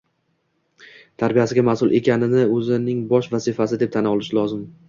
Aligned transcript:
tarbiyasiga 1.23 1.65
mas’ul 1.69 1.93
ekanini 1.99 2.47
o‘zining 2.57 3.07
bosh 3.15 3.31
vazifasi 3.37 3.81
deb 3.85 3.97
tan 3.99 4.15
olishi 4.15 4.39
lozim. 4.41 4.67